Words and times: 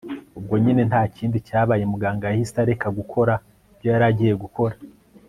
ubwo 0.39 0.53
nyine 0.63 0.81
ntakindi 0.89 1.37
cyabaye, 1.47 1.83
muganga 1.91 2.25
yahise 2.31 2.55
areka 2.63 2.87
gukora 2.97 3.33
ibyo 3.71 3.87
yaragiye 3.93 4.33
gukora 4.43 4.75